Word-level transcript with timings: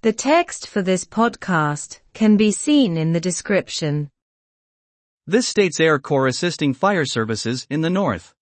The 0.00 0.12
text 0.12 0.68
for 0.68 0.80
this 0.80 1.04
podcast 1.04 1.98
can 2.14 2.36
be 2.36 2.52
seen 2.52 2.96
in 2.96 3.12
the 3.12 3.20
description. 3.20 4.10
This 5.26 5.48
states 5.48 5.80
Air 5.80 5.98
Corps 5.98 6.28
assisting 6.28 6.72
fire 6.72 7.04
services 7.04 7.66
in 7.68 7.80
the 7.80 7.90
north. 7.90 8.32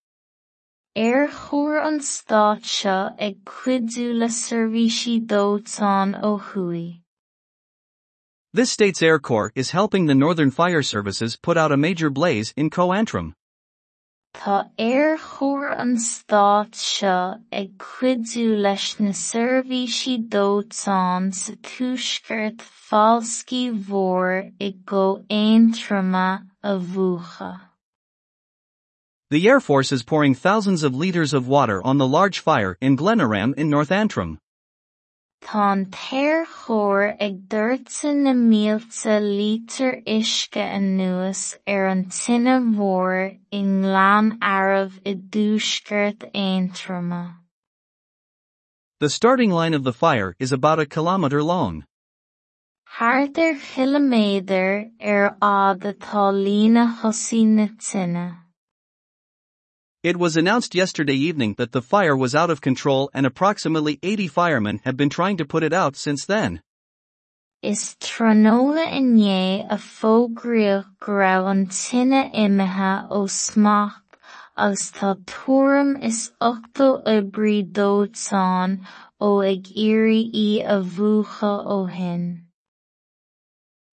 Aerchór 0.95 1.83
an 1.83 2.01
Stát 2.01 2.63
seo 2.63 3.17
ag 3.19 3.43
cuidiú 3.47 4.13
le 4.19 4.29
seirbhísí 4.29 5.27
dóiteáin 5.27 6.21
ó 6.23 6.39
thuaidh. 6.39 7.01
This 8.53 8.71
states 8.71 9.01
Air 9.01 9.19
Corps 9.19 9.51
is 9.55 9.71
helping 9.71 10.05
the 10.05 10.15
northern 10.15 10.51
fire 10.51 10.83
services 10.83 11.39
put 11.39 11.57
out 11.57 11.73
a 11.73 11.77
major 11.79 12.11
blaze 12.11 12.53
in 12.59 12.69
Co 12.69 12.93
Antrim. 12.93 13.35
Tá 14.37 14.69
Aerchór 14.79 15.81
an 15.81 15.97
Stát 15.97 16.75
seo 16.75 17.41
ag 17.51 17.79
leis 18.63 19.01
na 19.01 19.13
sa 19.13 19.63
mhór 23.73 24.53
i 24.61 24.75
go 24.85 25.25
a. 27.41 27.71
The 29.31 29.49
Air 29.49 29.61
Force 29.61 29.91
is 29.91 30.03
pouring 30.03 30.35
thousands 30.35 30.83
of 30.83 30.95
liters 30.95 31.33
of 31.33 31.49
water 31.49 31.83
on 31.83 31.97
the 31.97 32.07
large 32.07 32.39
fire 32.39 32.77
in 32.81 32.97
Glenairamh 32.97 33.55
in 33.57 33.71
North 33.71 33.91
Antrim. 33.91 34.39
Chóir 35.43 37.17
ag 37.21 37.49
na 38.25 38.33
mílte 38.33 39.21
lítir 39.21 40.03
uisce 40.07 40.63
anuas 40.63 41.57
ar 41.67 41.87
an 41.87 42.05
tine 42.07 42.61
mhór 42.61 43.39
i 43.53 43.63
Arab 44.41 44.93
i. 45.05 46.71
The 48.99 49.11
starting 49.11 49.51
line 49.51 49.75
of 49.75 49.85
the 49.85 49.93
fire 49.93 50.35
is 50.39 50.53
about 50.53 50.81
a 50.81 50.87
kilometer 50.87 51.43
long. 51.43 51.85
Hartar 52.99 53.55
chiloméadar 53.55 54.91
ar 55.01 55.37
ád 55.41 55.81
atá 55.93 56.33
lína 56.33 56.97
thosaí 57.01 57.47
na 57.47 57.69
tine. 57.79 58.46
It 60.07 60.19
was 60.19 60.37
announced 60.37 60.77
yesterday 60.77 61.17
evening 61.17 61.55
that 61.59 61.73
the 61.73 61.83
fire 61.83 62.17
was 62.17 62.33
out 62.33 62.49
of 62.49 62.61
control 62.61 63.11
and 63.13 63.27
approximately 63.27 63.99
80 64.05 64.29
firemen 64.29 64.81
have 64.85 64.97
been 64.97 65.09
trying 65.09 65.37
to 65.39 65.45
put 65.45 65.65
it 65.65 65.73
out 65.73 65.97
since 65.97 66.25
then. 66.25 66.63
Is 67.61 67.97
tróna 67.99 68.87
inné 68.87 69.67
a 69.69 69.79
tine 71.67 72.31
imithe 72.33 73.11
ó 73.11 73.29
smacht 73.29 74.17
agus 74.57 74.93
tá 74.93 75.17
tuairim 75.25 76.01
is 76.01 76.31
8 76.41 77.03
oibre 77.05 77.69
dóiteáin 77.69 78.87
ó 79.21 79.43
ag 79.45 79.65
iarraidh 79.75 80.33
í 80.47 80.63
a 80.65 80.83
bhuacha 80.83 81.67
ó 81.67 81.91
shin. 81.91 82.46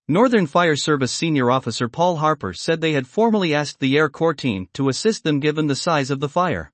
Northern 0.09 0.48
Fire 0.48 0.76
Service 0.76 1.14
Senior 1.14 1.50
Officer 1.50 1.88
Paul 1.88 2.18
Harper 2.18 2.52
said 2.52 2.82
they 2.82 2.92
had 2.92 3.08
formally 3.08 3.56
asked 3.56 3.80
the 3.80 3.98
Air 3.98 4.09
Corps 4.09 4.34
team 4.34 4.68
to 4.73 4.90
assist 4.90 5.23
them 5.23 5.40
given 5.40 5.68
the 5.68 5.78
size 5.78 6.12
of 6.12 6.20
the 6.20 6.28
fire. 6.28 6.73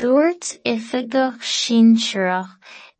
Dúirt 0.00 0.58
oifigigh 0.66 1.38
sinsearach 1.40 2.50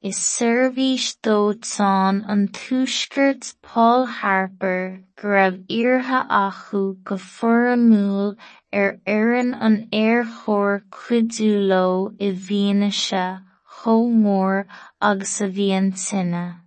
is 0.01 0.17
seirbhís 0.17 1.17
dóiteáin 1.25 2.25
an 2.29 2.47
túisceart 2.47 3.57
Paul 3.63 4.07
Harper 4.07 5.03
go 5.17 5.29
raibh 5.29 5.67
iarrtha 5.67 6.29
acu 6.29 7.03
go 7.03 7.17
foirmiúil 7.17 8.37
ar 8.73 9.01
er, 9.09 9.35
an 9.35 9.89
Air 9.93 10.25
Corps 10.25 10.85
cuidiú 10.89 11.67
leo 11.67 12.15
i 12.21 12.31
bhfianaise, 12.31 13.43
chomh 13.81 14.23
mór 14.23 14.67
agus 15.01 15.41
a 15.41 15.49
bhí 15.49 15.71
an 15.71 15.91
tine. 15.91 16.66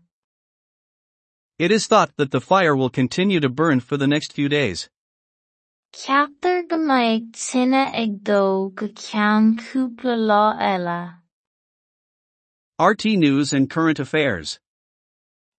It 1.59 1.71
is 1.71 1.88
thought 1.88 2.15
that 2.15 2.31
the 2.31 2.39
fire 2.39 2.73
will 2.73 2.89
continue 2.89 3.41
to 3.41 3.49
burn 3.49 3.81
for 3.81 3.97
the 3.97 4.07
next 4.07 4.31
few 4.31 4.47
days. 4.47 4.89
Ceaptar 5.91 6.65
go 6.69 6.77
mbeidh 6.77 7.33
tine 7.35 7.73
ag 7.73 8.23
dó 8.23 8.73
go 8.73 8.87
ceann 8.87 9.58
cúpla 9.59 10.15
lá 10.30 10.55
eile. 10.58 11.15
RTÉ 12.80 13.17
News 13.17 13.52
and 13.52 13.70
Current 13.70 13.99
Affairs. 13.99 14.59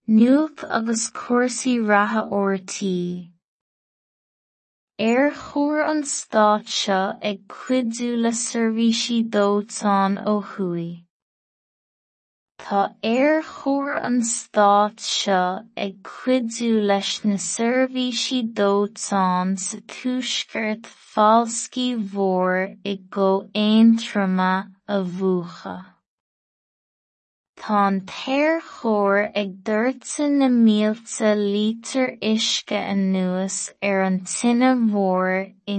Nuach 0.08 0.64
agus 0.70 1.10
cuasaí 1.10 1.86
ratha 1.86 2.22
ortaí. 2.32 3.32
Aerchór 4.98 5.86
an 5.86 6.02
Stát 6.04 6.66
seo 6.66 7.18
ag 7.20 7.46
cuidiú 7.46 8.16
le 8.16 8.32
seirbhísí 8.32 9.22
dóiteáin 9.28 10.16
ó. 10.24 10.40
Tá 12.70 12.94
Air 13.02 13.42
an 14.00 14.22
Stát 14.22 15.00
seo 15.00 15.66
ag 15.76 15.94
cuidiú 16.06 16.76
leis 16.90 17.24
na 17.24 17.34
seirbhísí 17.34 18.38
dóiteáin 18.58 19.58
sa 19.58 19.78
túisceart 19.90 20.86
fáilscí 20.86 21.98
mhór 21.98 22.78
i 22.92 22.94
go 23.10 23.50
aontrama 23.64 24.70
a 24.86 25.02
bhuacha. 25.02 25.76
Tá 27.58 27.90
an 27.90 28.00
téir 28.06 28.62
chóir 28.62 29.32
ag 29.34 29.50
doirte 29.66 30.30
na 30.30 30.46
mílte 30.46 31.34
lítir 31.34 32.08
uisce 32.22 32.78
anuas 32.94 33.74
ar 33.82 34.00
an 34.06 34.22
tine 34.22 34.70
mhór 34.78 35.50
i. 35.66 35.76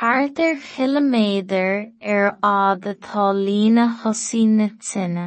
Hartar 0.00 0.54
chiloméadar 0.56 1.92
ar 2.00 2.26
ád 2.42 2.86
atá 2.92 3.24
lína 3.36 3.84
thosaí 4.00 4.46
na 4.48 4.68
tine. 4.80 5.26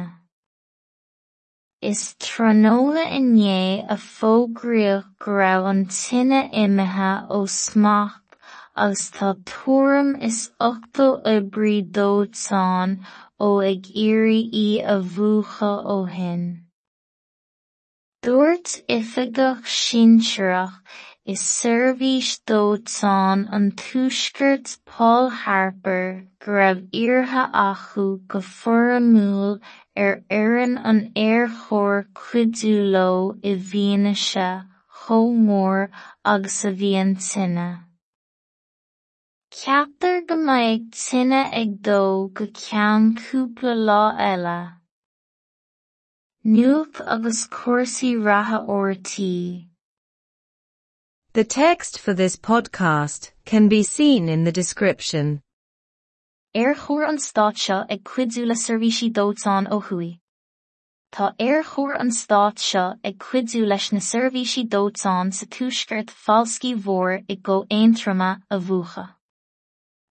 Is 1.80 2.16
tróna 2.18 3.04
inné 3.18 3.86
a 3.88 3.96
fógraíoch 3.96 5.06
go 5.20 5.30
raibh 5.38 5.68
an 5.72 5.84
tine 5.98 6.40
imithe 6.62 7.12
ó 7.36 7.38
smacht 7.46 8.34
agus 8.74 9.04
tá 9.18 9.30
tuairim 9.52 10.10
is 10.30 10.50
8 10.58 11.06
oibre 11.34 11.76
dóiteáin 12.00 12.98
ó 13.38 13.48
ag 13.70 13.86
iarraidh 14.06 14.60
í 14.66 14.68
a 14.82 14.98
bhuacha 15.14 15.72
ó 15.94 15.98
shin. 16.16 16.44
Dúirt 18.26 18.78
oifigigh 18.98 19.62
sinsearach 19.78 20.76
is 21.32 21.40
seirbhís 21.40 22.30
dóiteáin 22.46 23.46
an 23.50 23.70
túisceart 23.72 24.76
Paul 24.84 25.30
Harper 25.30 26.26
go 26.38 26.52
raibh 26.52 26.82
iarrtha 27.00 27.44
acu 27.60 28.04
go 28.28 28.40
foirmiúil 28.48 29.54
ar 29.96 30.12
oireann 30.40 30.76
an 30.92 31.00
Air 31.16 31.48
Corps 31.62 32.04
cuidiú 32.20 32.84
leo 32.96 33.16
i 33.40 33.54
bhfianaise, 33.70 34.68
chomh 35.00 35.40
mór 35.48 35.88
agus 36.34 36.60
a 36.64 36.76
bhí 36.82 36.92
an 37.00 37.16
tine. 37.16 37.68
Ceaptar 39.50 40.22
go 40.28 40.36
mbeidh 40.44 40.88
tine 41.08 41.42
ag 41.62 41.76
dó 41.90 42.00
go 42.34 42.52
ceann 42.64 43.12
cúpla 43.26 43.78
lá 43.90 44.00
eile. 44.30 44.58
Nuach 46.44 47.06
agus 47.16 47.46
cuasaí 47.48 48.18
ratha 48.28 48.66
ortaí. 48.80 49.70
The 51.34 51.42
text 51.42 51.98
for 51.98 52.14
this 52.14 52.36
podcast 52.36 53.32
can 53.44 53.66
be 53.66 53.82
seen 53.82 54.28
in 54.28 54.44
the 54.44 54.52
description. 54.52 55.40
Aerchór 56.54 57.08
an 57.08 57.16
Stát 57.16 57.56
seo 57.58 57.84
ag 57.90 58.04
cuidiú 58.04 58.46
le 58.46 58.54
seirbhísí 58.54 59.10
dóiteáin 59.10 59.66
ó. 59.68 59.80
Tá 61.10 61.34
Aerchór 61.36 61.98
an 61.98 62.10
Stát 62.10 62.60
seo 62.60 62.94
ag 63.02 63.18
cuidiú 63.18 63.66
leis 63.66 63.90
na 63.90 63.98
seirbhísí 63.98 64.68
dóiteáin 64.68 65.34
sa 65.34 65.46
túisceart 65.46 66.06
fáilscí 66.06 66.76
mhór 66.76 67.24
go 67.42 67.66
aontrama 67.68 68.40
a. 68.48 68.58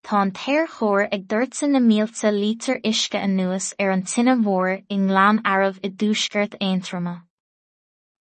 Tá 0.03 0.21
an 0.21 0.31
téir 0.31 0.67
chóir 0.67 1.07
ag 1.09 1.25
doirte 1.25 1.69
na 1.69 1.79
mílte 1.79 2.35
lítir 2.35 2.81
uisce 2.83 3.15
anuas 3.15 3.73
ar 3.79 3.91
an 3.91 4.03
tine 4.03 4.35
mhór 4.43 4.83
i 4.89 4.97
ngleann 4.97 5.39
Arab 5.45 5.79
i 5.83 5.89
dúscaart 5.89 6.59
aontrama. 6.59 7.23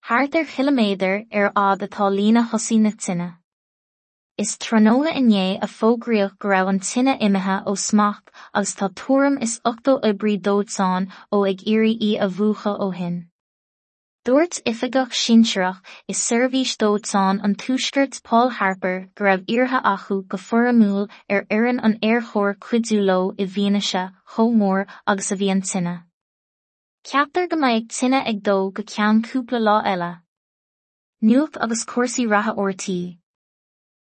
Háar 0.03 0.27
chiméidir 0.27 1.27
ar 1.31 1.53
ád 1.55 1.83
atá 1.85 2.09
lína 2.11 2.41
hosí 2.51 2.77
na 2.77 2.91
tinine. 2.91 3.37
Is 4.37 4.57
tróla 4.57 5.13
inné 5.15 5.57
a 5.61 5.67
fógraíoch 5.67 6.37
go 6.39 6.49
raibh 6.49 6.67
an 6.67 6.79
tinine 6.81 7.21
imethe 7.21 7.63
ó 7.63 7.77
smacht 7.77 8.27
agus 8.53 8.75
tá 8.75 8.89
túm 8.89 9.41
is 9.41 9.61
8 9.63 10.03
ibrí 10.09 10.35
dótsáin 10.37 11.07
ó 11.31 11.47
ag 11.47 11.63
irí 11.75 11.95
í 12.09 12.11
a 12.19 12.27
bhuacha 12.27 12.75
ó 12.85 12.91
hin. 12.93 13.29
Dúirt 14.25 14.59
ifigech 14.65 15.15
sinseach 15.23 15.79
is 16.09 16.19
servís 16.19 16.75
dótsáin 16.75 17.41
an 17.41 17.55
túisgurt 17.55 18.21
Paul 18.23 18.49
Harper 18.49 19.07
go 19.15 19.23
raibh 19.23 19.45
iortha 19.47 19.81
achu 19.95 20.27
go 20.27 20.37
fura 20.37 20.73
múl 20.73 21.07
ar 21.29 21.37
er, 21.39 21.45
ar 21.49 21.65
an 21.65 21.79
an 21.79 21.99
airthir 22.01 22.57
cuidú 22.57 23.05
lo 23.05 23.21
i 23.37 23.45
bhíanaise, 23.45 24.11
chomór 24.35 24.85
agus 25.07 25.31
a 25.31 25.37
bhí 25.37 25.49
an 25.49 25.61
tinine. 25.61 26.01
Ceaptar 27.03 27.49
go 27.51 27.57
mbeidh 27.59 27.89
tine 27.91 28.19
ag 28.31 28.37
dó 28.47 28.53
go 28.75 28.83
ceann 28.91 29.17
cúpla 29.27 29.59
lá 29.63 29.73
eile. 29.91 30.11
Nuach 31.27 31.57
agus 31.65 31.83
cuasaí 31.89 32.23
ratha 32.33 32.53
ortaí. 32.65 32.99